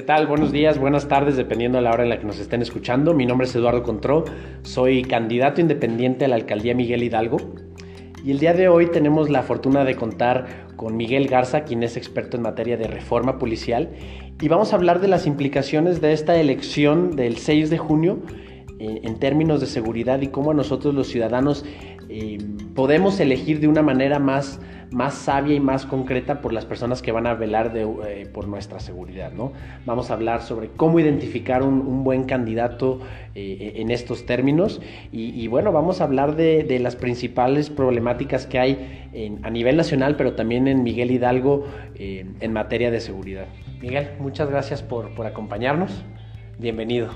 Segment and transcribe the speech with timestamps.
[0.00, 0.26] ¿Qué tal?
[0.26, 3.12] Buenos días, buenas tardes, dependiendo de la hora en la que nos estén escuchando.
[3.12, 4.24] Mi nombre es Eduardo Contró,
[4.62, 7.36] soy candidato independiente a la alcaldía Miguel Hidalgo.
[8.24, 11.98] Y el día de hoy tenemos la fortuna de contar con Miguel Garza, quien es
[11.98, 13.90] experto en materia de reforma policial.
[14.40, 18.20] Y vamos a hablar de las implicaciones de esta elección del 6 de junio
[18.78, 21.62] eh, en términos de seguridad y cómo nosotros los ciudadanos
[22.08, 22.38] eh,
[22.74, 24.60] podemos elegir de una manera más,
[24.90, 28.80] más sabia y más concreta por las personas que van a velar eh, por nuestra
[28.80, 29.32] seguridad.
[29.32, 29.52] ¿no?
[29.86, 33.00] Vamos a hablar sobre cómo identificar un, buen candidato
[33.34, 34.80] en estos términos
[35.12, 39.08] y, bueno, vamos a hablar de, las principales problemáticas que hay
[39.42, 43.46] a nivel nacional, pero también en Miguel Hidalgo en materia de seguridad.
[43.80, 46.04] Miguel, muchas gracias por, por acompañarnos.
[46.58, 47.08] Bienvenido.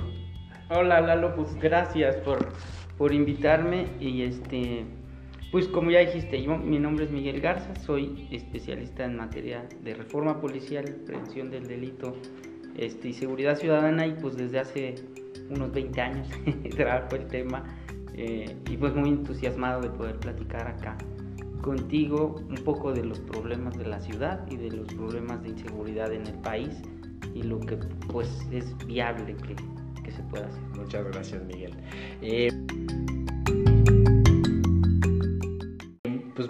[0.70, 2.55] Hola Lalo, pues gracias por,
[2.97, 4.87] por invitarme y este,
[5.55, 9.95] pues como ya dijiste, yo, mi nombre es Miguel Garza, soy especialista en materia de
[9.95, 12.17] reforma policial, prevención del delito
[12.75, 14.97] este, y seguridad ciudadana y pues desde hace
[15.51, 16.28] unos 20 años
[16.75, 17.62] trabajo el tema
[18.15, 20.98] eh, y pues muy entusiasmado de poder platicar acá
[21.62, 26.12] contigo un poco de los problemas de la ciudad y de los problemas de inseguridad
[26.12, 26.83] en el país
[27.33, 27.77] y lo que
[28.09, 29.55] pues es viable que
[30.03, 30.62] que se pueda hacer.
[30.77, 31.73] Muchas gracias, Miguel.
[32.21, 32.50] Eh,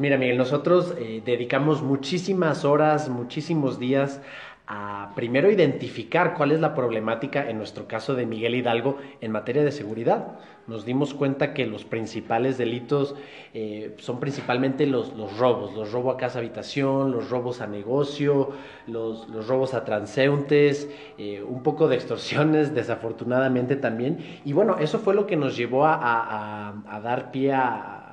[0.05, 4.21] mira, Miguel, nosotros eh, dedicamos muchísimas horas, muchísimos días
[4.67, 9.65] a primero identificar cuál es la problemática, en nuestro caso de Miguel Hidalgo, en materia
[9.65, 10.39] de seguridad.
[10.67, 13.15] Nos dimos cuenta que los principales delitos
[13.55, 18.53] eh, son principalmente los, robos, los robos a casa habitación, los robos a negocio,
[18.87, 24.41] los, robos a transeúntes, eh, un poco de extorsiones desafortunadamente también.
[24.47, 28.04] Y bueno, eso fue lo que nos llevó a, dar pie a,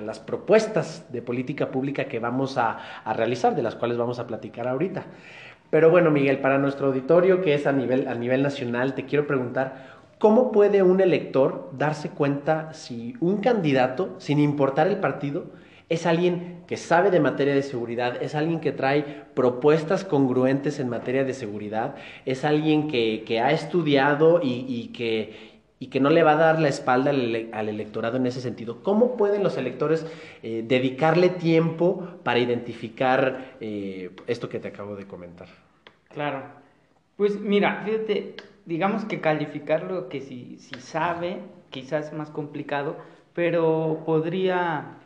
[0.00, 2.78] las propuestas de política pública que vamos a,
[3.14, 5.06] realizar, de las cuales vamos a platicar ahorita.
[5.70, 9.26] Pero bueno, Miguel, para nuestro auditorio, que es a nivel, a nivel nacional, te quiero
[9.26, 15.46] preguntar, ¿cómo puede un elector darse cuenta si un candidato, sin importar el partido,
[15.88, 20.90] es alguien que sabe de materia de seguridad, es alguien que trae propuestas congruentes en
[20.90, 21.94] materia de seguridad,
[22.26, 25.47] es alguien que, ha estudiado y, que,
[25.80, 28.82] y, que, no le va a dar la espalda al, electorado en ese sentido.
[28.82, 30.06] ¿Cómo pueden los electores
[30.42, 35.48] eh, dedicarle tiempo para identificar eh, esto que te acabo de comentar?
[36.12, 36.42] Claro.
[37.16, 38.34] Pues mira, fíjate,
[38.66, 41.38] digamos que calificarlo que si, si sabe,
[41.70, 42.96] quizás es más complicado,
[43.34, 44.98] pero podría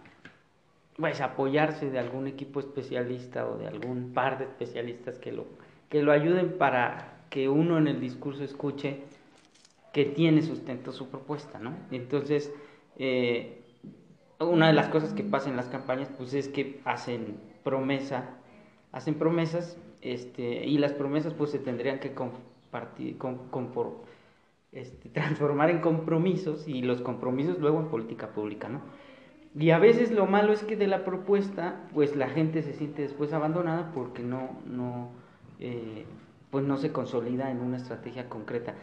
[0.97, 5.47] pues apoyarse de algún equipo especialista o de algún par de especialistas que lo,
[5.89, 9.01] que lo ayuden para que uno en el discurso escuche
[9.93, 11.75] que tiene sustento su propuesta, ¿no?
[11.91, 12.53] Entonces,
[12.97, 13.63] eh,
[14.41, 18.39] una de las cosas que pasa en las campañas, pues es que hacen promesa,
[18.91, 23.17] hacen promesas este, y las promesas pues se tendrían que compartir,
[24.73, 28.81] este, transformar en compromisos y los compromisos luego en política pública, ¿no?
[29.55, 33.03] Y a veces lo malo es que de la propuesta, pues la gente se siente
[33.03, 35.11] después abandonada porque no, no,
[35.61, 36.07] eh,
[36.51, 38.75] pues no se consolida en una estrategia concreta.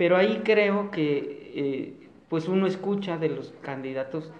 [0.00, 4.32] Pero ahí creo que eh, pues uno escucha de los candidatos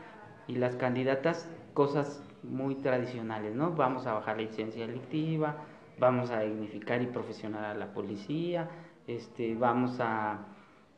[0.49, 3.73] y las candidatas cosas muy tradicionales, ¿no?
[3.73, 5.57] Vamos a bajar la licencia delictiva,
[5.99, 8.71] vamos a dignificar y profesionar a la policía,
[9.07, 10.47] este, vamos a,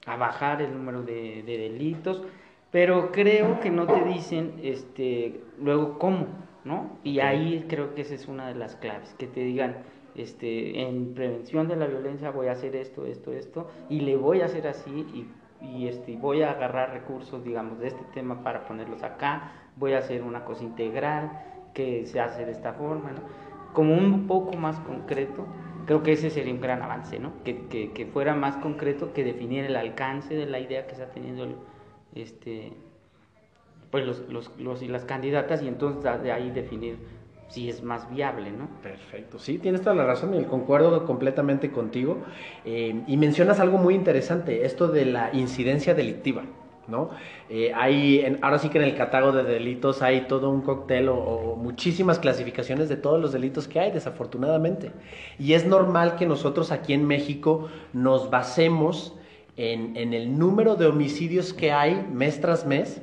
[0.07, 2.23] bajar el número de, delitos,
[2.71, 6.29] pero creo que no te dicen este, luego cómo,
[6.65, 7.01] ¿no?
[7.03, 9.79] Y ahí creo que esa es una de las claves, que te digan,
[10.15, 14.41] este, en prevención de la violencia voy a hacer esto, esto, esto, y le voy
[14.41, 15.29] a hacer así, y,
[15.67, 19.99] y este, voy a agarrar recursos, digamos, de este tema para ponerlos acá, voy a
[19.99, 21.31] hacer una cosa integral
[21.75, 23.53] que se hace de esta forma, ¿no?
[23.73, 25.47] como un poco más concreto,
[25.87, 27.33] creo que ese sería un gran avance, ¿no?
[27.45, 31.47] Que, que, fuera más concreto, que definir el alcance de la idea que está teniendo
[32.15, 32.73] este,
[33.91, 36.99] pues los, los, los, y las candidatas y entonces de ahí definir
[37.53, 38.67] si es más viable, ¿no?
[38.83, 42.17] Perfecto, sí, tienes toda la razón y concuerdo completamente contigo.
[42.65, 46.45] Eh, y mencionas algo muy interesante, esto de la incidencia delictiva.
[46.89, 47.11] ¿no?
[47.49, 51.55] Eh, hay, ahora sí que en el catálogo de delitos hay todo un cóctel o,
[51.57, 54.91] muchísimas clasificaciones de todos los delitos que hay, desafortunadamente.
[55.39, 59.15] Y es normal que nosotros aquí en México nos basemos
[59.59, 63.03] en, en el número de homicidios que hay mes tras mes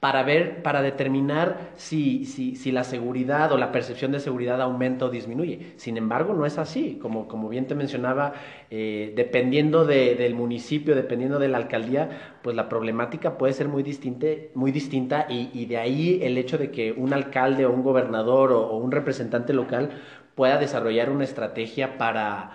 [0.00, 5.06] para ver, para determinar si, si, si, la seguridad o la percepción de seguridad aumenta
[5.06, 5.72] o disminuye.
[5.76, 6.98] Sin embargo, no es así.
[7.02, 8.32] Como, como bien te mencionaba,
[8.70, 14.52] eh, dependiendo del municipio, dependiendo de la alcaldía, pues la problemática puede ser muy, distinte,
[14.54, 18.52] muy distinta y, y, de ahí el hecho de que un alcalde o un gobernador
[18.52, 19.90] o, un representante local
[20.36, 22.52] pueda desarrollar una estrategia para,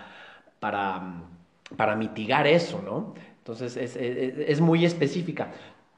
[0.60, 1.24] para
[1.76, 3.14] para mitigar eso, ¿no?
[3.38, 5.52] Entonces es, muy específica.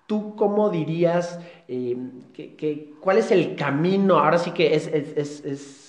[0.07, 1.97] ¿Tú cómo dirías eh,
[2.33, 4.19] que, cuál es el camino?
[4.19, 5.86] Ahora sí que es, es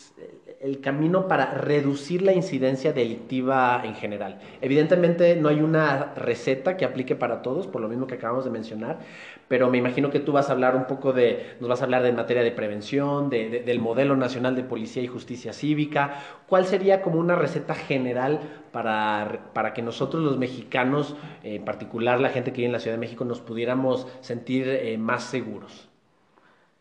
[0.60, 4.40] el camino para reducir la incidencia delictiva en general.
[4.62, 8.50] Evidentemente no hay una receta que aplique para todos, por lo mismo que acabamos de
[8.52, 9.00] mencionar,
[9.48, 12.02] pero me imagino que tú vas a hablar un poco de, nos vas a hablar
[12.02, 16.24] de materia de prevención, del modelo nacional de policía y justicia cívica.
[16.48, 18.40] ¿Cuál sería como una receta general
[18.72, 22.98] para, para que nosotros los mexicanos, en particular la gente que vive en la Ciudad
[22.98, 25.88] de México, nos pudiéramos sentir eh, más seguros?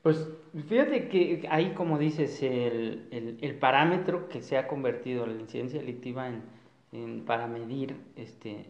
[0.02, 0.28] Pues
[0.68, 6.28] fíjate que ahí, como dices, el, parámetro que se ha convertido la incidencia delictiva
[6.92, 8.66] en, para medir este,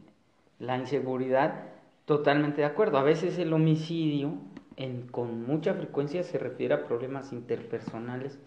[0.58, 1.64] la inseguridad,
[2.04, 2.98] totalmente de acuerdo.
[2.98, 4.34] A veces el homicidio
[4.76, 8.38] en, con mucha frecuencia se refiere a problemas interpersonales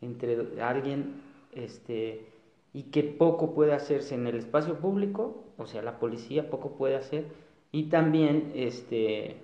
[0.00, 1.22] entre alguien
[1.52, 2.26] este,
[2.72, 6.96] y que poco puede hacerse en el espacio público, o sea, la policía poco puede
[6.96, 7.24] hacer,
[7.72, 9.36] y también, este,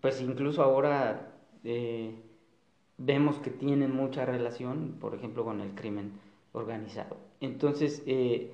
[0.00, 1.29] pues incluso ahora
[1.64, 2.14] eh,
[2.98, 6.12] vemos que tienen mucha relación, por ejemplo, con el crimen
[6.52, 7.16] organizado.
[7.40, 8.52] Entonces, eh,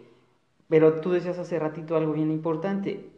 [0.68, 3.10] pero tú decías hace ratito algo bien importante.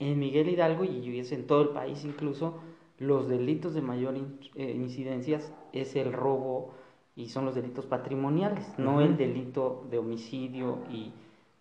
[0.00, 2.58] En Miguel Hidalgo, y es en todo el país incluso,
[2.98, 4.14] los delitos de mayor
[4.54, 5.40] eh, incidencia
[5.72, 6.74] es el robo
[7.16, 11.12] y son los delitos patrimoniales, no el delito de homicidio y,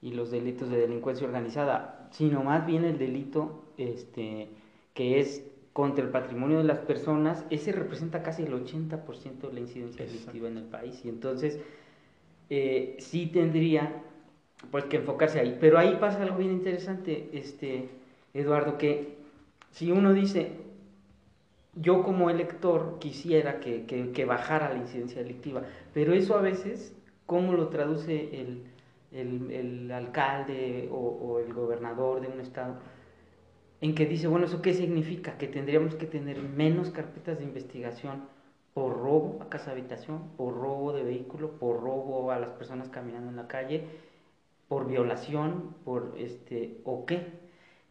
[0.01, 4.50] y, los delitos de delincuencia organizada, sino más bien el delito este,
[4.94, 9.60] que es contra el patrimonio de las personas, ese representa casi el 80% de la
[9.60, 11.04] incidencia delictiva en el país.
[11.04, 11.60] Y entonces,
[12.50, 14.04] eh, sí tendría
[14.72, 15.58] pues que enfocarse ahí.
[15.60, 17.90] Pero ahí pasa algo bien interesante, este,
[18.34, 19.18] Eduardo, que
[19.72, 20.52] si uno dice,
[21.75, 26.94] yo como elector quisiera que, que, bajara la incidencia delictiva, pero eso a veces,
[27.25, 28.64] ¿cómo lo traduce el,
[29.12, 32.75] el, el alcalde o, o el gobernador de un estado?
[33.83, 35.38] En que dice, bueno, ¿eso qué significa?
[35.38, 38.24] Que tendríamos que tener menos carpetas de investigación
[38.74, 43.30] por robo a casa habitación, por robo de vehículo, por robo a las personas caminando
[43.30, 43.83] en la calle,
[44.69, 47.27] por violación, por este, o qué.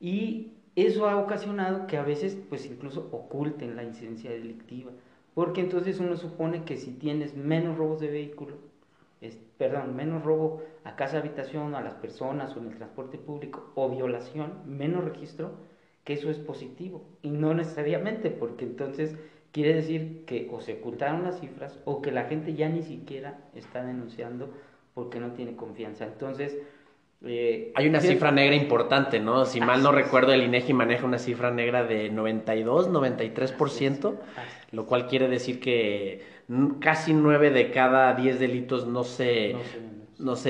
[0.00, 4.92] Y eso ha ocasionado que a veces, pues incluso oculten la incidencia delictiva,
[5.34, 8.56] porque entonces uno supone que si tienes menos robos de vehículo,
[9.58, 13.90] perdón, menos robo a casa habitación, a las personas o en el transporte público, o
[13.90, 15.70] violación, menos registro,
[16.04, 19.14] que eso es positivo y no necesariamente porque entonces
[19.52, 23.38] quiere decir que o se ocultaron las cifras o que la gente ya ni siquiera
[23.54, 24.50] está denunciando
[24.94, 26.04] porque no tiene confianza.
[26.04, 26.58] Entonces,
[27.24, 29.44] eh, hay una cifra negra importante, ¿no?
[29.44, 34.14] Si mal no recuerdo, el INEGI maneja una cifra negra de 92, 93%,
[34.72, 36.22] lo cual quiere decir que
[36.80, 39.78] casi 9 de cada 10 delitos no se, no se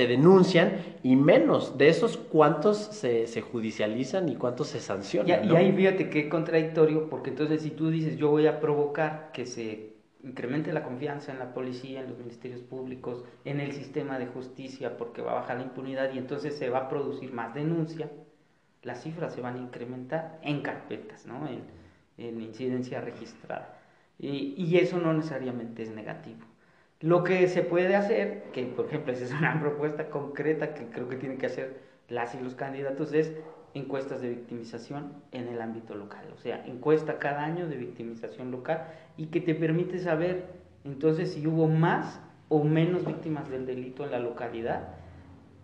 [0.07, 5.49] denuncian y menos de esos cuántos se, se judicializan y cuántos se sancionan.
[5.49, 9.45] Y, ahí fíjate qué contradictorio, porque entonces si tú dices yo voy a provocar que
[9.45, 9.93] se
[10.23, 14.97] incremente la confianza en la policía, en los ministerios públicos, en el sistema de justicia,
[14.97, 18.09] porque va a bajar la impunidad y entonces se va a producir más denuncia,
[18.83, 21.47] las cifras se van a incrementar en carpetas, ¿no?
[21.47, 21.63] en,
[22.17, 23.77] en incidencia registrada.
[24.19, 26.45] Y, y eso no necesariamente es negativo.
[27.03, 31.09] Lo que se puede hacer, que por ejemplo esa es una propuesta concreta que creo
[31.09, 33.33] que tienen que hacer las y los candidatos, es
[33.73, 36.25] encuestas de victimización en el ámbito local.
[36.33, 38.87] O sea, encuesta cada año de victimización local
[39.17, 40.45] y que te permite saber
[40.85, 44.87] entonces si hubo más o menos víctimas del delito en la localidad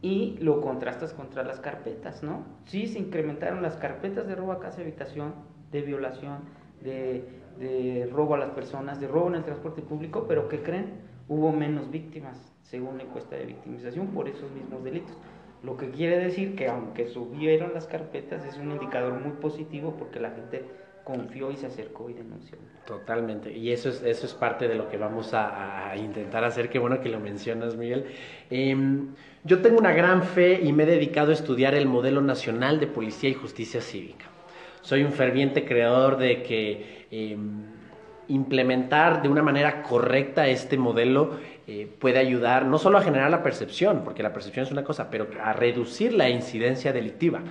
[0.01, 2.43] y lo contrastas contra las carpetas, ¿no?
[2.65, 5.35] Sí, se incrementaron las carpetas de robo a casa habitación,
[5.71, 6.39] de violación,
[6.81, 7.23] de,
[7.59, 11.08] de robo a las personas, de robo en el transporte público, pero ¿qué creen?
[11.29, 15.15] Hubo menos víctimas, según la encuesta de victimización, por esos mismos delitos.
[15.63, 20.19] Lo que quiere decir que aunque subieron las carpetas, es un indicador muy positivo porque
[20.19, 20.65] la gente
[21.03, 22.57] confió y se acercó y denunció.
[22.85, 26.79] Totalmente, y eso es, eso es parte de lo que vamos a, intentar hacer, qué
[26.79, 28.05] bueno que lo mencionas, Miguel.
[28.49, 29.09] Em,
[29.43, 32.87] yo tengo una gran fe y me he dedicado a estudiar el modelo nacional de
[32.87, 34.25] policía y justicia cívica.
[34.81, 37.07] Soy un ferviente creador de que...
[37.11, 37.78] Em,
[38.29, 43.43] implementar de una manera correcta este modelo eh, puede ayudar no solo a generar la
[43.43, 47.41] percepción, porque la percepción es una cosa, pero a reducir la incidencia delictiva.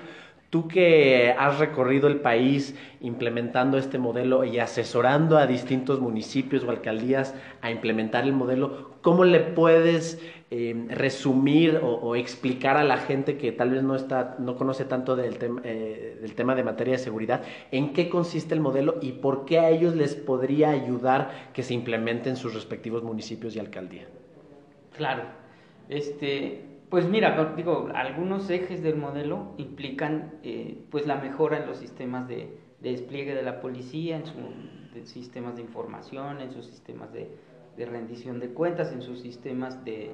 [0.51, 6.71] Tú que has recorrido el país implementando este modelo y asesorando a distintos municipios o
[6.71, 10.19] alcaldías a implementar el modelo, ¿cómo le puedes
[10.51, 15.15] eh, resumir o, explicar a la gente que tal vez no, está, no conoce tanto
[15.15, 19.13] del, tema eh, del tema de materia de seguridad en qué consiste el modelo y
[19.13, 23.59] por qué a ellos les podría ayudar que se implemente en sus respectivos municipios y
[23.59, 24.09] alcaldía?
[24.97, 25.25] Claro,
[25.91, 31.79] este, Pues mira, digo, algunos ejes del modelo implican eh, pues la mejora en los
[31.79, 37.31] sistemas de, despliegue de la policía, en sus sistemas de información, en sus sistemas de,
[37.77, 40.13] de rendición de cuentas, en sus sistemas de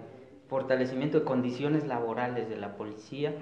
[0.48, 3.34] fortalecimiento de condiciones laborales de la policía.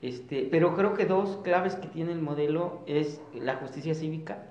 [0.00, 4.46] Este, pero creo que dos claves que tiene el modelo es la justicia cívica,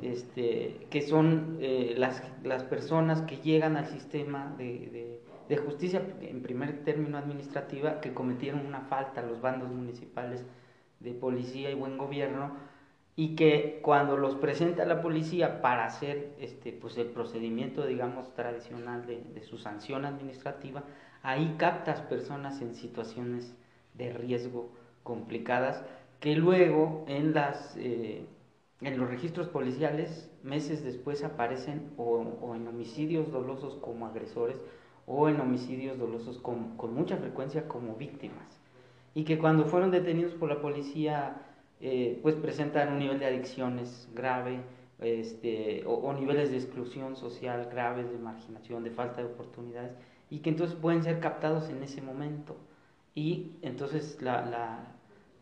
[0.00, 5.15] este, que son eh, las, las, personas que llegan al sistema de, de,
[5.56, 10.44] justicia, en primer término administrativa, que cometieron una falta, los bandos municipales
[10.98, 12.56] de policía y buen gobierno,
[13.14, 19.06] y que cuando los presenta la policía para hacer este, pues el procedimiento, digamos, tradicional
[19.06, 20.82] de, de su sanción administrativa,
[21.22, 23.54] ahí captas personas en situaciones
[23.94, 24.70] de riesgo
[25.02, 25.84] complicadas
[26.20, 28.26] que luego en las eh,
[28.80, 34.60] en los registros policiales meses después aparecen o, en homicidios dolosos como agresores
[35.06, 38.60] o en homicidios dolosos con, con, mucha frecuencia como víctimas.
[39.14, 41.36] Y que cuando fueron detenidos por la policía
[41.80, 44.60] eh, pues presentan un nivel de adicciones grave
[44.98, 49.92] este, o, o, niveles de exclusión social graves, de marginación, de falta de oportunidades
[50.30, 52.56] y que entonces pueden ser captados en ese momento.
[53.14, 54.86] Y entonces la, la,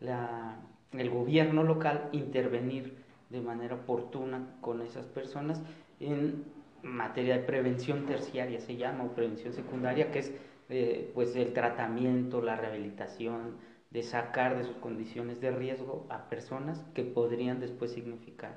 [0.01, 0.57] la,
[0.91, 2.95] el gobierno local intervenir
[3.29, 5.61] de manera oportuna con esas personas
[5.99, 6.43] en
[6.85, 10.31] materia de prevención terciaria se llama o prevención secundaria que es
[10.69, 13.57] eh, pues el tratamiento la rehabilitación
[13.91, 18.53] de sacar de sus condiciones de riesgo a personas que podrían después significar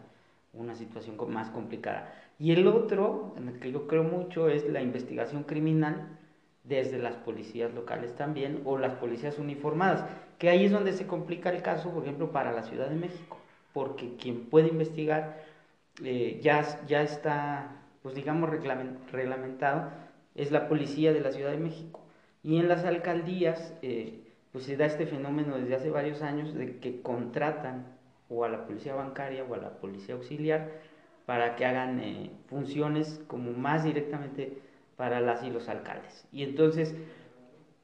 [0.52, 2.12] una situación más complicada.
[2.38, 6.18] Y el otro en el que yo creo mucho es la investigación criminal
[6.64, 10.04] desde las policías locales también o las policías uniformadas,
[10.38, 13.38] que ahí es donde se complica el caso, por ejemplo, para la Ciudad de México,
[13.73, 15.42] porque quien puede investigar
[16.04, 19.90] eh, ya, ya está, pues digamos, reglamentado,
[20.35, 22.05] es la policía de la Ciudad de México.
[22.43, 26.78] Y en las alcaldías, eh, pues se da este fenómeno desde hace varios años de
[26.78, 30.71] que contratan o a la policía bancaria o a la policía auxiliar
[31.26, 34.59] para que hagan eh, funciones como más directamente
[34.97, 36.26] para las y los alcaldes.
[36.33, 36.95] Y entonces,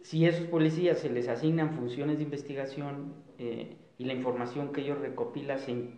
[0.02, 4.98] si esos policías se les asignan funciones de investigación eh, y la información que ellos
[4.98, 5.90] recopilan se,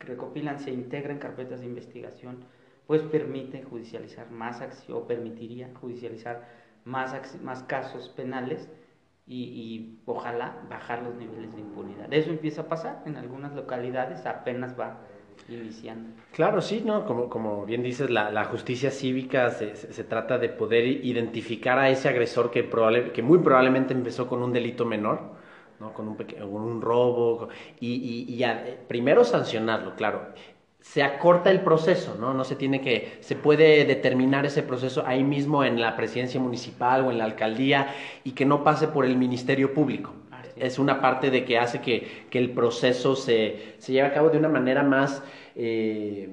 [0.00, 2.44] recopilan se integra en carpetas de investigación,
[2.86, 6.46] pues permite judicializar más o permitiría judicializar
[6.84, 8.68] más, más casos penales
[9.26, 12.12] y, ojalá bajar los niveles de impunidad.
[12.12, 14.98] Eso empieza a pasar en algunas localidades, apenas va
[15.48, 16.10] iniciando.
[16.32, 17.06] Claro, sí, ¿no?
[17.06, 21.88] Como, como bien dices, la, la justicia cívica se, se, trata de poder identificar a
[21.88, 25.20] ese agresor que, probable, que muy probablemente empezó con un delito menor,
[25.80, 25.92] ¿no?
[25.92, 27.48] Con un, con un robo,
[27.80, 30.26] y, y, ya, eh, primero sancionarlo, claro.
[30.82, 32.34] Se acorta el proceso, ¿no?
[32.34, 37.06] No se tiene que, se puede determinar ese proceso ahí mismo en la presidencia municipal
[37.06, 40.12] o en la alcaldía y que no pase por el Ministerio Público
[40.56, 44.30] es una parte de que hace que, que el proceso se, se, lleve a cabo
[44.30, 45.22] de una manera más
[45.56, 46.28] eh,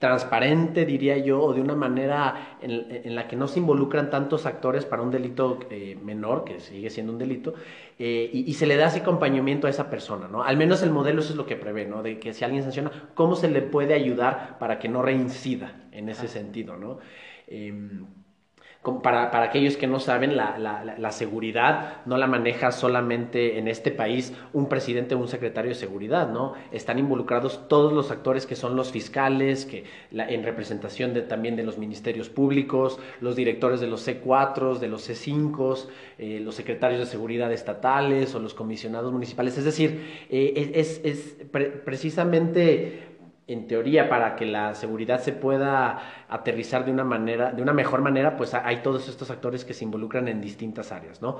[0.00, 4.46] transparente, diría yo, o de una manera en, en, la que no se involucran tantos
[4.46, 7.52] actores para un delito eh, menor, que sigue siendo un delito,
[7.98, 10.42] eh, y, y, se le da ese acompañamiento a esa persona, ¿no?
[10.42, 12.02] Al menos el modelo eso es lo que prevé, ¿no?
[12.02, 16.08] De que si alguien sanciona, ¿cómo se le puede ayudar para que no reincida en
[16.08, 16.98] ese sentido, ¿no?
[17.46, 17.70] Eh,
[19.02, 23.68] para, para, aquellos que no saben, la, la, la, seguridad no la maneja solamente en
[23.68, 26.54] este país un presidente o un secretario de seguridad, ¿no?
[26.72, 31.62] Están involucrados todos los actores que son los fiscales, que en representación de, también de
[31.62, 37.06] los ministerios públicos, los directores de los C4, de los C5, eh, los secretarios de
[37.06, 39.58] seguridad estatales o los comisionados municipales.
[39.58, 43.09] Es decir, eh, es, es pre precisamente
[43.52, 48.00] en teoría, para que la seguridad se pueda aterrizar de una manera, de una mejor
[48.00, 51.38] manera, pues hay todos estos actores que se involucran en distintas áreas, ¿no?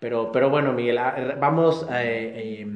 [0.00, 0.98] Pero, pero bueno, Miguel,
[1.40, 2.66] vamos eh, eh,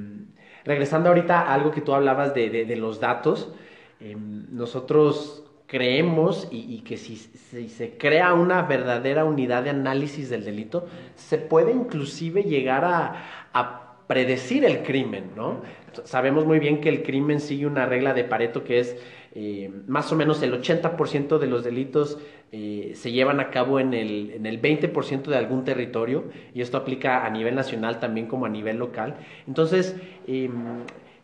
[0.64, 3.52] regresando ahorita a algo que tú hablabas de, de, los datos.
[3.98, 10.86] Eh, nosotros creemos y, que si, se crea una verdadera unidad de análisis del delito,
[11.16, 15.62] se puede inclusive llegar a predecir el crimen, ¿no?
[16.04, 18.96] Sabemos muy bien que el crimen sigue una regla de Pareto que es
[19.34, 22.18] eh, más o menos el 80% de los delitos
[22.52, 26.78] eh, se llevan a cabo en el, en el 20% de algún territorio y esto
[26.78, 29.16] aplica a nivel nacional también como a nivel local.
[29.46, 29.96] Entonces,
[30.26, 30.48] eh,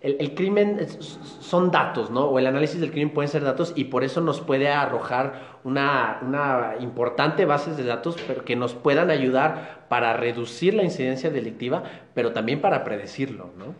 [0.02, 2.24] el, crimen son datos, ¿no?
[2.24, 6.18] O el análisis del crimen pueden ser datos y por eso nos puede arrojar una,
[6.22, 11.84] una importante base de datos pero que nos puedan ayudar para reducir la incidencia delictiva,
[12.14, 13.74] pero también para predecirlo, ¿no?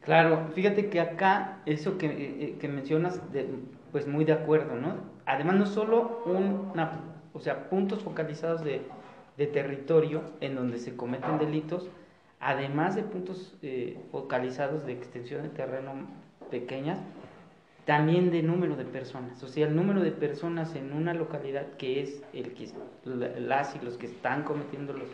[0.00, 3.46] Claro, fíjate que acá eso que, eh, que mencionas, de,
[3.92, 4.94] pues muy de acuerdo, ¿no?
[5.26, 6.92] Además no solo una,
[7.34, 8.82] o sea, puntos focalizados de,
[9.36, 11.88] de territorio en donde se cometen delitos,
[12.40, 15.92] además de puntos eh, focalizados de extensión de terreno
[16.50, 16.98] pequeñas,
[17.84, 19.42] también de número de personas.
[19.42, 22.68] O sea, el número de personas en una localidad que es el que
[23.04, 25.08] las y los que están cometiendo los,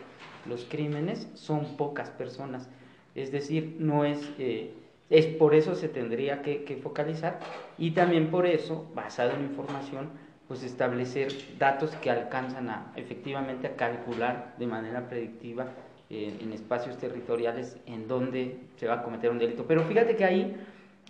[0.45, 2.69] los crímenes son pocas personas.
[3.15, 4.73] Es decir, no es, eh,
[5.09, 7.39] es por eso se tendría que, que, focalizar
[7.77, 10.09] y también por eso, basado en información,
[10.49, 15.67] pues establecer datos que alcanzan a efectivamente a calcular de manera predictiva
[16.09, 19.65] en espacios territoriales en donde se va a cometer un delito.
[19.65, 20.55] Pero fíjate que ahí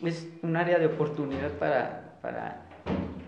[0.03, 2.65] es un área de oportunidad para, para,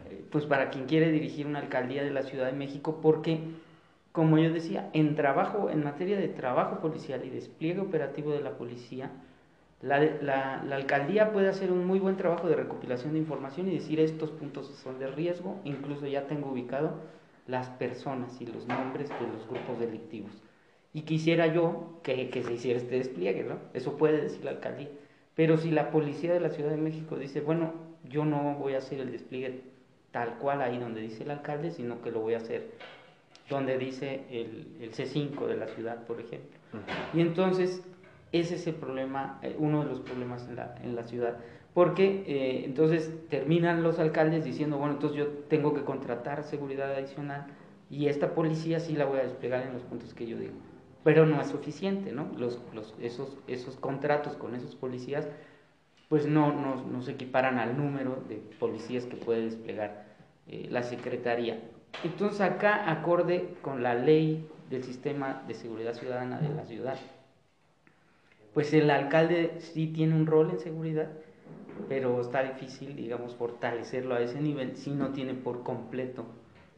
[0.10, 3.40] eh, pues para quien quiere dirigir una alcaldía de la Ciudad de México, porque,
[4.12, 8.52] como yo decía, en trabajo, en materia de trabajo policial y despliegue operativo de la
[8.52, 9.12] policía,
[9.82, 14.00] la, la, alcaldía puede hacer un muy buen trabajo de recopilación de información y decir
[14.00, 16.96] estos puntos son de riesgo, incluso ya tengo ubicado
[17.46, 20.32] las personas y los nombres de los grupos delictivos.
[20.94, 23.60] Y quisiera yo que, que se hiciera este despliegue, ¿no?
[23.74, 24.90] Eso puede decir la alcaldía.
[25.36, 28.80] Pero si la policía de la Ciudad de México dice, bueno, yo no voy a
[28.80, 29.62] hacer el despliegue
[30.12, 32.72] tal cual ahí donde dice el alcalde, sino que lo voy a hacer
[33.50, 36.58] donde dice el, el C5 de la ciudad, por ejemplo.
[37.14, 37.84] Y entonces,
[38.32, 41.38] ese es el problema, eh, uno de los problemas en la, en la ciudad.
[41.74, 47.46] Porque eh, entonces terminan los alcaldes diciendo, bueno, entonces yo tengo que contratar seguridad adicional
[47.90, 50.56] y esta policía sí la voy a desplegar en los puntos que yo digo
[51.08, 52.30] pero no es suficiente, ¿no?
[53.00, 55.26] Esos, esos contratos con esos policías,
[56.10, 60.04] pues no, no, no, se equiparan al número de policías que puede desplegar
[60.48, 61.62] eh, la Secretaría.
[62.04, 66.98] Entonces acá, acorde con la ley del sistema de seguridad ciudadana de la ciudad,
[68.54, 71.10] pues el alcalde sí tiene un rol en seguridad,
[71.88, 76.26] pero está difícil, digamos, fortalecerlo a ese nivel si no tiene por completo,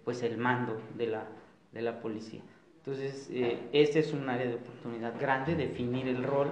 [0.06, 1.24] pues el mando de la,
[1.72, 2.44] de la policía.
[2.80, 6.48] Entonces, eh, este es un área de oportunidad grande, definir el rol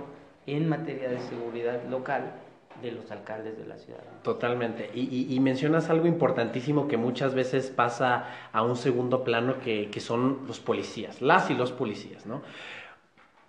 [0.46, 2.34] en materia de seguridad local
[2.82, 4.02] de los alcaldes de la ciudad.
[4.24, 4.92] Totalmente.
[4.94, 10.60] Y, mencionas algo importantísimo que muchas veces pasa a un segundo plano, que, son los
[10.60, 12.42] policías, las y los policías, ¿no?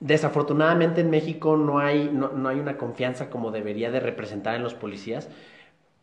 [0.00, 4.62] Desafortunadamente en México no hay, no, no hay una confianza como debería de representar en
[4.62, 5.28] los policías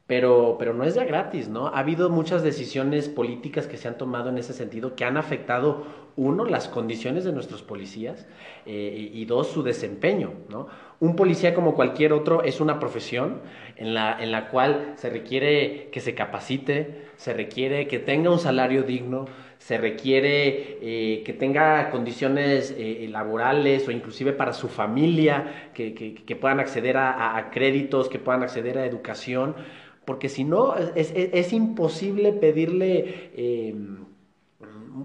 [0.08, 1.68] pero, pero no es ya gratis, ¿no?
[1.68, 6.06] Ha habido muchas decisiones políticas que se han tomado en ese sentido que han afectado,
[6.16, 8.26] uno, las condiciones de nuestros policías
[8.66, 10.68] eh, y dos, su desempeño, ¿no?
[11.00, 13.42] Un policía como cualquier otro es una profesión
[13.76, 18.40] en la, en la cual se requiere que se capacite, se requiere que tenga un
[18.40, 19.26] salario digno,
[19.58, 26.36] se requiere eh, que tenga condiciones eh, laborales o inclusive para su familia, que, que,
[26.36, 29.56] puedan acceder a créditos, que puedan acceder a educación
[30.06, 33.76] porque si no, es, imposible pedirle eh,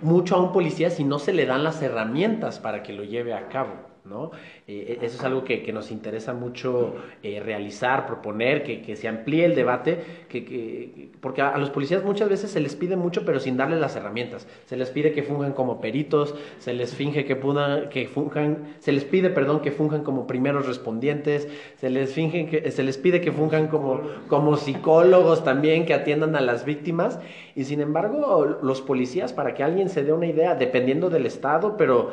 [0.02, 3.34] mucho a un policía si no se le dan las herramientas para que lo lleve
[3.34, 3.89] a cabo.
[4.04, 4.30] ¿No?
[4.66, 9.54] Eh, eso es algo que, nos interesa mucho eh, realizar, proponer, que, se amplíe el
[9.54, 13.78] debate, que, porque a, los policías muchas veces se les pide mucho, pero sin darles
[13.78, 14.48] las herramientas.
[14.66, 18.92] Se les pide que funjan como peritos, se les finge que, pudan, que funjan, se
[18.92, 23.20] les pide, perdón, que funjan como primeros respondientes, se les finge que, se les pide
[23.20, 27.20] que funjan como, como psicólogos también, que atiendan a las víctimas,
[27.54, 31.76] y sin embargo, los policías, para que alguien se dé una idea, dependiendo del estado,
[31.76, 32.10] pero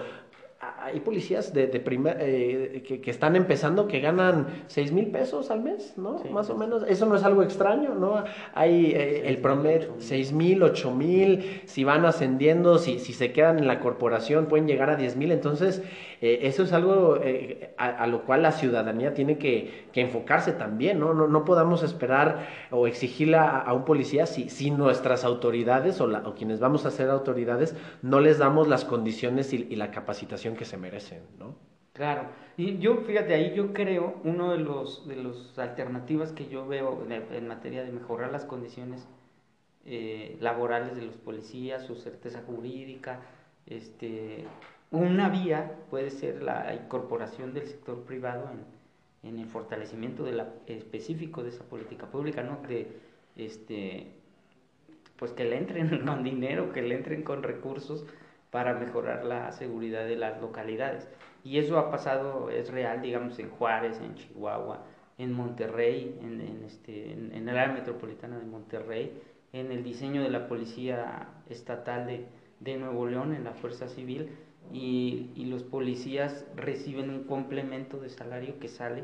[0.87, 1.83] hay policías de, de
[2.19, 6.23] eh, que, están empezando que ganan 6 mil pesos al mes, ¿no?
[6.31, 6.83] Más o menos.
[6.87, 8.23] Eso no es algo extraño, ¿no?
[8.53, 13.59] Hay eh, el promedio 6 mil, 8 mil, si van ascendiendo, si, si se quedan
[13.59, 15.31] en la corporación pueden llegar a 10 mil.
[15.31, 15.81] Entonces,
[16.19, 21.13] eh, eso es algo eh, a, lo cual la ciudadanía tiene que, enfocarse también, ¿no?
[21.13, 21.45] ¿no?
[21.45, 26.91] podamos esperar o exigirle a, un policía si, si nuestras autoridades o, quienes vamos a
[26.91, 31.55] ser autoridades no les damos las condiciones y, la capacitación que se merecen, ¿no?
[31.93, 32.23] Claro,
[32.57, 37.47] y yo, fíjate, ahí yo creo, uno de de los alternativas que yo veo en,
[37.47, 39.07] materia de mejorar las condiciones
[39.85, 43.21] eh, laborales de los policías, su certeza jurídica,
[43.65, 44.45] este,
[44.91, 50.53] una vía puede ser la incorporación del sector privado en, en el fortalecimiento de la,
[50.67, 52.59] específico de esa política pública, ¿no?
[52.67, 52.87] De,
[53.35, 54.07] este,
[55.17, 58.05] pues que le entren con dinero, que le entren con recursos
[58.51, 61.07] para mejorar la seguridad de las localidades.
[61.43, 64.83] Y eso ha pasado, es real, digamos, en Juárez, en Chihuahua,
[65.17, 69.21] en Monterrey, en, este, en el área metropolitana de Monterrey,
[69.53, 72.25] en el diseño de la Policía Estatal de,
[72.59, 74.29] de Nuevo León, en la Fuerza Civil,
[74.73, 79.03] y, y, los policías reciben un complemento de salario que sale,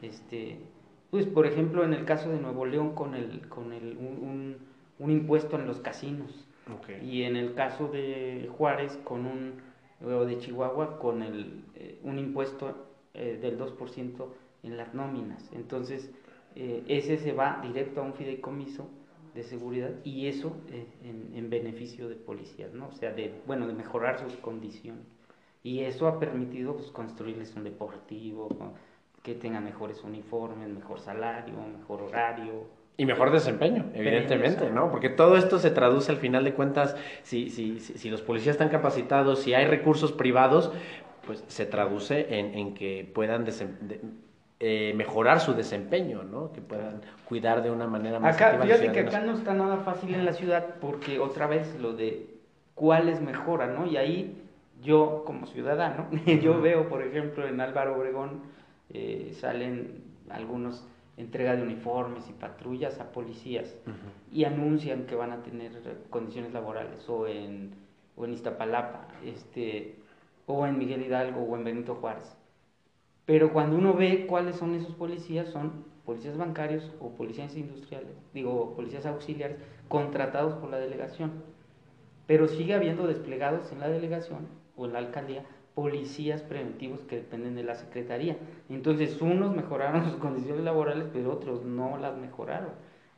[0.00, 0.58] este,
[1.10, 4.56] pues por ejemplo en el caso de Nuevo León con, el, con el, un,
[4.98, 6.46] un, impuesto en los casinos
[7.02, 9.54] y en el caso de Juárez con un,
[10.04, 12.74] o de Chihuahua con el, eh, un impuesto
[13.14, 14.26] eh, del 2%
[14.62, 15.50] en las nóminas.
[15.52, 16.10] Entonces,
[16.54, 18.88] eh, ese se va directo a un fideicomiso
[19.34, 22.88] de seguridad y eso eh, en, en, beneficio de policías, ¿no?
[22.88, 25.04] O sea, de, bueno, de mejorar sus condiciones.
[25.62, 28.48] Y eso ha permitido pues, construirles un deportivo,
[29.22, 32.66] que tengan mejores uniformes, mejor salario, mejor horario.
[32.96, 34.90] Y mejor desempeño, evidentemente, ¿no?
[34.90, 38.68] Porque todo esto se traduce al final de cuentas, si, si, si, los policías están
[38.68, 40.72] capacitados, si hay recursos privados,
[41.24, 43.44] pues se traduce en, en que puedan
[44.64, 46.52] eh, mejorar su desempeño, ¿no?
[46.52, 50.14] Que puedan cuidar de una manera más Acá, fíjate que acá no está nada fácil
[50.14, 52.28] en la ciudad porque otra vez lo de
[52.76, 53.86] cuáles mejoran, ¿no?
[53.86, 54.40] Y ahí
[54.80, 56.06] yo como ciudadano,
[56.40, 58.42] yo veo, por ejemplo, en Álvaro Obregón
[58.90, 63.74] eh, salen algunos entrega de uniformes y patrullas a policías
[64.30, 65.72] y anuncian que van a tener
[66.08, 67.74] condiciones laborales o en,
[68.14, 69.96] o en Iztapalapa, este,
[70.46, 72.36] o en Miguel Hidalgo o en Benito Juárez.
[73.26, 78.74] Pero cuando uno ve cuáles son esos policías, son policías bancarios o policías industriales, digo,
[78.74, 79.58] policías auxiliares
[79.88, 81.32] contratados por la delegación.
[82.26, 87.54] Pero sigue habiendo desplegados en la delegación o en la alcaldía policías preventivos que dependen
[87.54, 88.36] de la Secretaría.
[88.68, 92.70] Entonces, unos mejoraron sus condiciones laborales, pero otros no las mejoraron.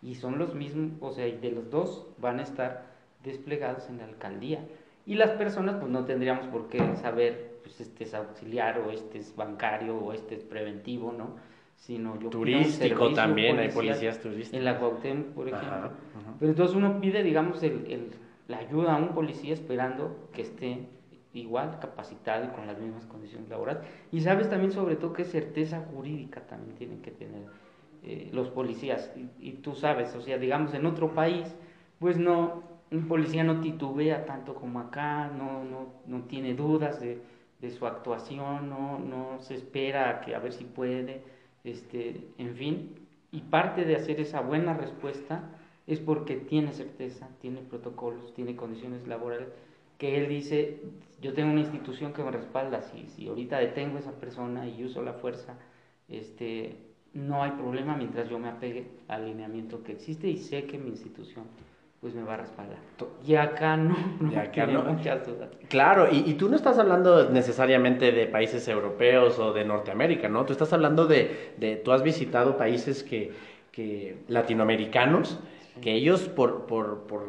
[0.03, 2.87] Y son los mismos, o sea, de los dos van a estar
[3.25, 4.67] desplegados en la alcaldía.
[5.07, 9.19] Y las personas, pues no tendríamos por qué saber, pues este es auxiliar, o este
[9.19, 11.35] es bancario, o este es preventivo, ¿no?
[11.77, 14.59] Sino yo Turístico también, hay policías turísticos.
[14.59, 15.91] En la Cuauhtémoc, por ejemplo.
[16.39, 18.11] Pero entonces uno pide, digamos, el, el,
[18.47, 20.87] la ayuda a un policía esperando que esté
[21.33, 23.83] igual, capacitado y con las mismas condiciones laborales.
[24.13, 27.43] Y sabes también sobre todo qué certeza jurídica también tienen que tener
[28.05, 29.11] eh, los policías.
[29.41, 31.55] Y, tú sabes, o sea, digamos, en otro país,
[31.99, 37.19] pues no, un policía no titubea tanto como acá, no, no, no tiene dudas de,
[37.65, 41.23] de, su actuación, no, no se espera que a ver si puede,
[41.65, 42.95] este, en fin.
[43.33, 45.51] Y parte de hacer esa buena respuesta
[45.87, 49.49] es porque tiene certeza, tiene protocolos, tiene condiciones laborales
[49.99, 50.81] que él dice,
[51.21, 54.85] yo tengo una institución que me respalda, si, si ahorita detengo a esa persona y
[54.85, 55.57] uso la fuerza,
[56.09, 56.77] este,
[57.13, 60.91] no hay problema mientras yo me apegue al alineamiento que existe y sé que mi
[60.91, 61.45] institución
[62.05, 62.77] pues me va a respaldar.
[63.27, 64.83] Y acá no, no, acá no.
[64.83, 65.49] muchas dudas.
[65.71, 70.45] Claro, y, y, tú no estás hablando necesariamente de países europeos o de Norteamérica, ¿no?
[70.45, 73.33] Tú estás hablando de, de tú has visitado países que,
[73.73, 75.41] que latinoamericanos
[75.81, 77.23] que ellos por, por, por,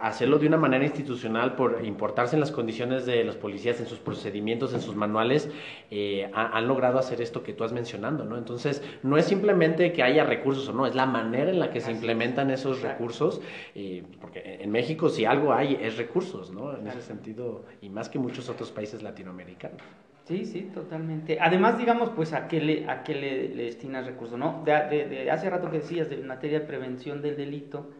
[0.00, 3.98] hacerlo de una manera institucional, por importarse en las condiciones de los policías, en sus
[3.98, 5.50] procedimientos, en sus manuales,
[5.90, 8.38] eh, han logrado hacer esto que tú has mencionado, ¿no?
[8.38, 11.80] Entonces, no es simplemente que haya recursos o no, es la manera en la que
[11.80, 13.40] se implementan esos recursos,
[13.74, 16.76] eh, porque en México si algo hay es recursos, ¿no?
[16.76, 19.82] En ese sentido, y más que muchos otros países latinoamericanos.
[20.24, 21.38] Sí, sí, totalmente.
[21.40, 24.38] Además, digamos, pues, ¿a qué le, a qué le, destinas recursos?
[24.38, 24.62] ¿no?
[24.64, 27.90] De, de, hace rato que decías de materia de prevención del delito,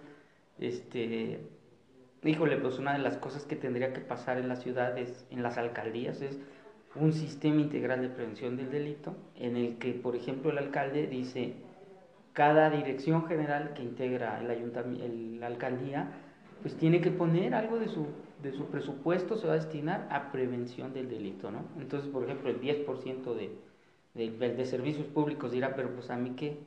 [0.61, 1.41] este,
[2.23, 5.59] híjole, pues una de las cosas que tendría que pasar en las ciudades, en las
[5.59, 6.39] alcaldías, es
[6.95, 11.55] un sistema integral de prevención del delito, en el que, por ejemplo, el alcalde dice,
[12.33, 15.07] cada dirección general que integra el ayuntamiento,
[15.41, 16.11] la alcaldía,
[16.63, 18.07] pues tiene que poner algo de su
[18.43, 21.65] de su presupuesto se va a destinar a prevención del delito, ¿no?
[21.79, 23.51] Entonces, por ejemplo, el 10% de,
[24.15, 26.59] de, de, servicios públicos dirá, pero pues a mí qué,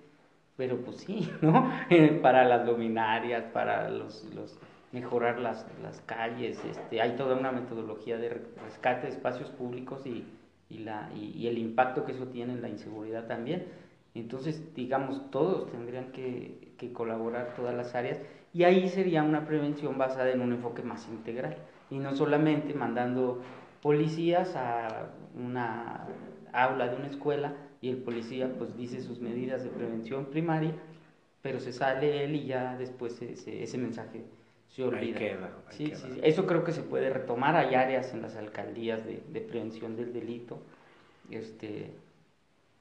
[0.55, 1.71] pero pues sí, ¿no?
[2.21, 4.57] para las luminarias, para los, los
[4.93, 8.29] mejorar las, las, calles, este, hay toda una metodología de
[8.63, 10.23] rescate de espacios públicos y,
[10.69, 13.65] y la, y, el impacto que eso tiene en la inseguridad también.
[14.13, 18.19] Entonces, digamos, todos tendrían que, que colaborar, todas las áreas,
[18.53, 21.57] y ahí sería una prevención basada en un enfoque más integral
[21.89, 23.41] y no solamente mandando
[23.81, 26.07] policías a una
[26.53, 30.73] aula de una escuela y el policía pues dice sus medidas de prevención primaria,
[31.41, 34.23] pero se sale él y ya después ese, ese mensaje
[34.75, 34.99] se olvida.
[34.99, 37.55] Ahí queda, sí, sí, eso creo que se puede retomar.
[37.55, 40.59] Hay áreas en las alcaldías de, de prevención del delito.
[41.29, 41.91] Este,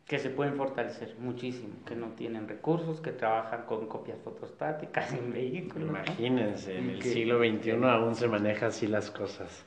[0.06, 5.32] que se pueden fortalecer muchísimo, que no tienen recursos, que trabajan con copias fotostáticas en
[5.32, 5.88] vehículos.
[5.88, 9.64] Imagínense, en el siglo XXI aún se manejan así las cosas.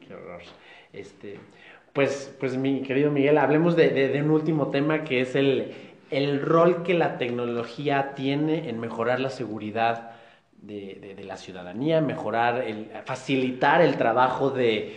[0.00, 0.42] Qué horror.
[0.92, 1.38] Este,
[1.92, 5.74] pues, pues mi querido Miguel, hablemos de, de, un último tema que es el,
[6.10, 10.11] el rol que la tecnología tiene en mejorar la seguridad
[10.62, 14.96] de, de, la ciudadanía, mejorar, el, facilitar el trabajo de,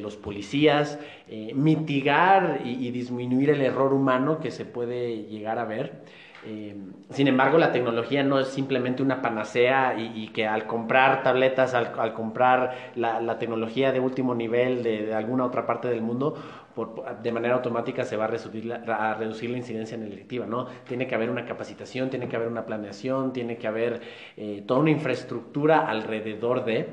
[0.00, 6.04] los policías, eh, mitigar y, disminuir el error humano que se puede llegar a ver.
[6.50, 6.74] Eh,
[7.10, 12.14] sin embargo, la tecnología no es simplemente una panacea y, que al comprar tabletas, al,
[12.14, 16.36] comprar la, tecnología de último nivel de, alguna otra parte del mundo,
[17.22, 20.68] de manera automática se va a reducir, la, a reducir la incidencia en electiva, ¿no?
[20.86, 24.00] Tiene que haber una capacitación, tiene que haber una planeación, tiene que haber
[24.38, 26.88] eh, toda una infraestructura alrededor de.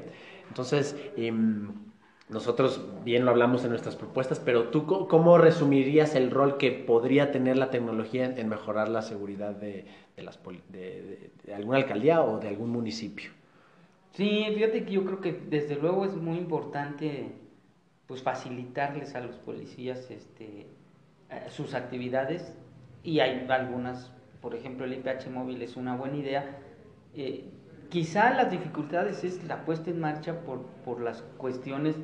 [0.49, 1.84] Entonces, em,
[2.27, 7.31] nosotros bien lo hablamos en nuestras propuestas, pero tú cómo resumirías el rol que podría
[7.31, 9.85] tener la tecnología en, mejorar la seguridad de,
[10.17, 13.29] las, de, alguna alcaldía o de algún municipio?
[14.13, 17.31] Sí, fíjate que yo creo que desde luego es muy importante
[18.07, 20.67] pues facilitarles a los policías este,
[21.29, 22.55] eh, sus actividades
[23.03, 24.11] y hay algunas,
[24.41, 26.59] por ejemplo el IPH móvil es una buena idea.
[27.13, 27.45] Eh,
[27.89, 31.95] quizá las dificultades es la puesta en marcha por, por las cuestiones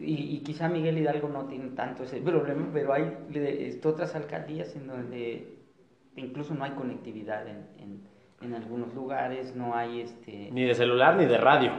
[0.00, 3.12] y, quizá Miguel Hidalgo no tiene tanto ese problema, pero hay
[3.84, 5.58] otras alcaldías en donde
[6.16, 8.00] incluso no hay conectividad en,
[8.54, 10.50] algunos lugares, no hay este...
[10.52, 11.72] Ni de celular ni de radio.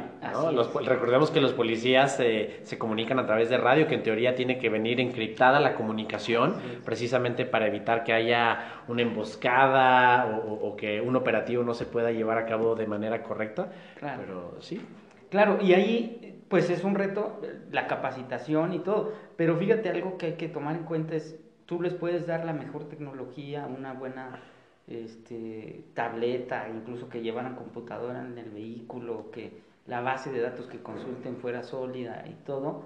[0.86, 4.58] recordemos que los policías eh, se comunican a través de radio, que en teoría tiene
[4.58, 11.00] que venir encriptada la comunicación, precisamente para evitar que haya una emboscada o, o, que
[11.00, 13.72] un operativo no se pueda llevar a cabo de manera correcta.
[14.00, 14.24] Claro.
[14.26, 14.82] Pero sí.
[15.30, 17.42] Claro, y ahí pues es un reto
[17.72, 21.82] la capacitación y todo, pero fíjate algo que hay que tomar en cuenta es, tú
[21.82, 24.40] les puedes dar la mejor tecnología, una buena
[24.88, 30.82] este, tableta, incluso que llevaran computadora en el vehículo, que la base de datos que
[30.82, 32.84] consulten fuera sólida y todo,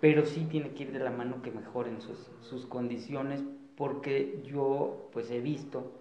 [0.00, 3.42] pero sí tiene que ir de la mano que mejoren sus, sus condiciones,
[3.76, 5.92] porque yo pues he visto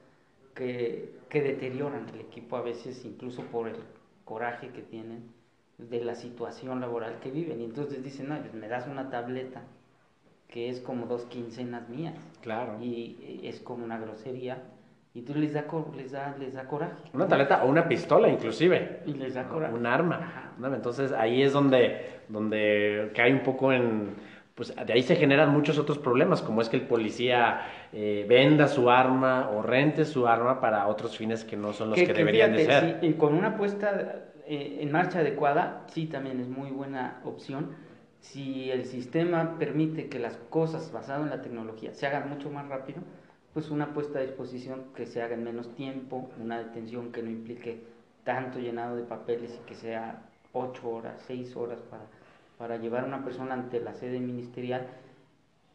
[0.55, 3.75] que, que deterioran el equipo a veces incluso por el
[4.25, 5.23] coraje que tienen
[5.77, 7.61] de la situación laboral que viven.
[7.61, 9.63] Y entonces dicen, no, pues me das una tableta
[10.47, 12.15] que es como dos quincenas mías.
[12.41, 12.81] Claro.
[12.81, 14.63] Y es como una grosería.
[15.17, 16.93] Y tú les da, les da, les da coraje.
[17.12, 18.99] Una tableta o una pistola inclusive.
[19.08, 19.73] Y les da coraje.
[19.73, 20.53] Un arma.
[20.63, 24.13] Entonces ahí es donde, donde cae un poco en...
[24.53, 28.67] Pues de ahí se generan muchos otros problemas, como es que el policía eh, venda
[28.67, 32.53] su arma o rente su arma para otros fines que no son los que, deberían
[32.53, 32.99] de ser.
[33.01, 37.71] y con una apuesta eh, en marcha adecuada, sí también es muy buena opción.
[38.19, 42.67] Si el sistema permite que las cosas basadas en la tecnología se hagan mucho más
[42.67, 43.01] rápido,
[43.57, 47.31] pues una puesta a disposición que se haga en menos tiempo, una detención que no
[47.31, 47.81] implique
[48.23, 52.03] tanto llenado de papeles y que sea ocho horas, seis horas para,
[52.59, 54.85] para llevar a una persona ante la sede ministerial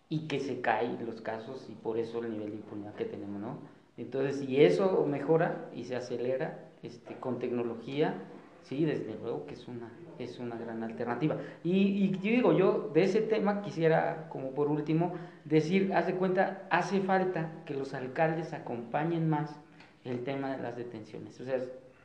[0.09, 3.41] y que se caen los casos y por eso el nivel de impunidad que tenemos,
[3.41, 3.59] ¿no?
[3.97, 8.15] Entonces, si eso mejora y se acelera este, con tecnología,
[8.63, 11.37] Sí, desde luego que es una, es una gran alternativa.
[11.65, 15.13] Y, yo digo, yo de ese tema quisiera, como por último,
[15.45, 19.61] decir, haz de cuenta, hace falta que los alcaldes acompañen más
[20.05, 21.41] el tema de las detenciones.
[21.41, 21.59] O sea,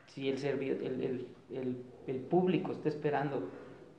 [0.08, 3.50] si el, el, el, el público está esperando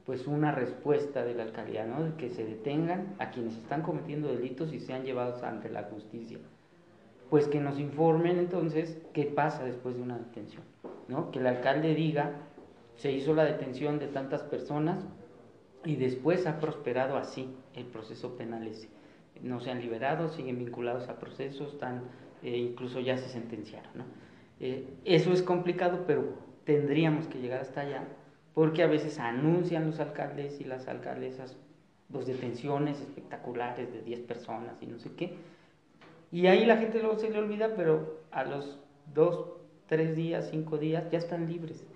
[0.09, 2.03] pues una respuesta de la alcaldía, ¿no?
[2.03, 6.38] De que se detengan a quienes están cometiendo delitos y sean llevados ante la justicia.
[7.29, 10.62] Pues que nos informen entonces qué pasa después de una detención,
[11.09, 11.31] ¿no?
[11.31, 12.47] Que el alcalde diga
[12.98, 15.04] se hizo la detención de tantas personas
[15.84, 18.88] y después ha prosperado así el proceso penal ese.
[19.40, 22.02] No se han liberado, siguen vinculados a procesos, están,
[22.42, 23.90] eh, incluso ya se sentenciaron.
[23.94, 24.04] ¿no?
[24.58, 26.34] Eh, eso es complicado, pero
[26.64, 28.02] tendríamos que llegar hasta allá,
[28.52, 31.56] porque a veces anuncian los alcaldes y las alcaldesas
[32.08, 35.37] dos detenciones espectaculares de 10 personas y no sé qué.
[36.32, 38.80] Y ahí la gente luego se le olvida, pero a los
[39.14, 39.52] dos,
[39.87, 41.87] tres días, cinco días ya están libres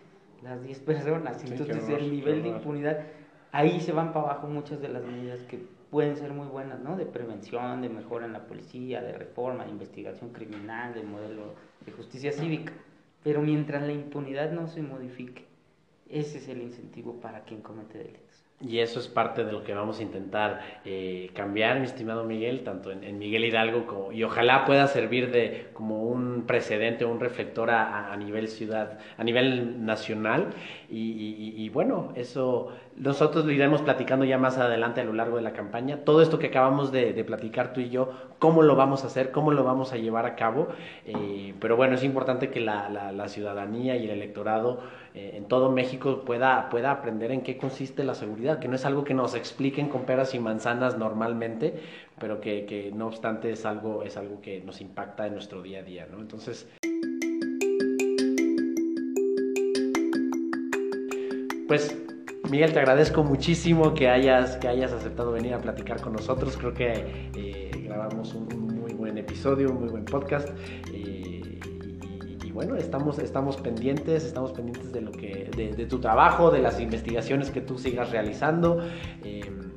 [0.43, 1.43] las 10 personas.
[1.45, 3.07] Entonces el nivel de impunidad,
[3.53, 5.59] ahí se van para abajo muchas de las medidas que
[5.91, 6.97] pueden ser muy buenas, ¿no?
[6.97, 11.93] De prevención, de mejora en la policía, de reforma, de investigación criminal, de modelo de
[11.93, 12.73] justicia cívica.
[13.23, 15.45] Pero mientras la impunidad no se modifique,
[16.09, 18.45] ese es el incentivo para quien comete delitos.
[18.65, 22.63] Y eso es parte de lo que vamos a intentar eh, cambiar, mi estimado Miguel,
[22.63, 27.71] tanto en, Miguel Hidalgo como, y ojalá pueda servir de como un precedente, un reflector
[27.71, 30.51] a, a nivel ciudad, a nivel nacional.
[30.89, 35.53] Y, bueno, eso nosotros lo iremos platicando ya más adelante a lo largo de la
[35.53, 36.05] campaña.
[36.05, 39.31] Todo esto que acabamos de, de platicar tú y yo, cómo lo vamos a hacer,
[39.31, 40.69] cómo lo vamos a llevar a cabo.
[41.07, 44.81] Eh, pero bueno, es importante que la, la, la ciudadanía y el electorado
[45.15, 48.85] eh, en todo México pueda, pueda aprender en qué consiste la seguridad, que no es
[48.85, 51.75] algo que nos expliquen con peras y manzanas normalmente,
[52.19, 55.81] pero que, que no obstante es algo, es algo que nos impacta en nuestro día
[55.81, 56.21] a día, ¿no?
[56.21, 56.69] Entonces...
[61.69, 61.97] Pues
[62.53, 66.59] Miguel, te agradezco muchísimo que hayas, que hayas aceptado venir a platicar con nosotros.
[66.59, 68.47] Creo que eh, grabamos un,
[68.79, 70.51] muy buen episodio, un muy buen podcast.
[70.93, 71.02] Eh,
[72.53, 77.51] bueno, estamos, estamos pendientes, estamos pendientes de lo que, de, tu trabajo, de las investigaciones
[77.51, 78.83] que tú sigas realizando
[79.25, 79.71] em,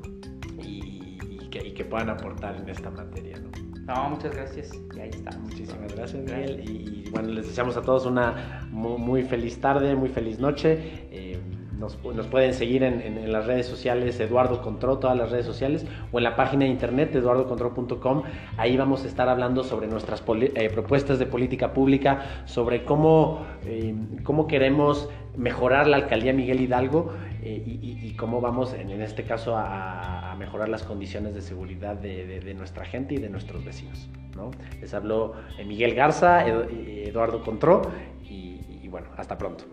[0.61, 1.17] y,
[1.49, 3.38] que, puedan aportar en esta materia.
[3.39, 3.93] ¿no?
[3.93, 4.71] No, muchas gracias.
[4.95, 5.38] Y ahí está.
[5.39, 6.69] Muchísimas gracias, Miguel.
[6.69, 11.07] Y, bueno, les deseamos a todos una muy, feliz tarde, muy feliz noche.
[11.11, 11.35] Em,
[11.79, 11.95] nos,
[12.27, 16.35] pueden seguir en, las redes sociales Eduardo Contró, todas las redes sociales, o en la
[16.35, 18.23] página de internet eduardocontró.com.
[18.57, 23.95] Ahí vamos a estar hablando sobre nuestras eh, propuestas de política pública, sobre cómo, eh,
[24.23, 30.35] cómo queremos mejorar la alcaldía Miguel Hidalgo eh, y, cómo vamos, en, este caso, a,
[30.39, 34.09] mejorar las condiciones de seguridad de, nuestra gente y de nuestros vecinos.
[34.35, 34.51] ¿no?
[34.81, 35.33] Les habló
[35.65, 37.83] Miguel Garza, Eduardo Contró,
[38.29, 39.65] y bueno, hasta pronto.